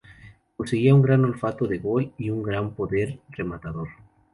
[0.57, 3.89] Poseía un gran olfato de gol y un gran poder rematador.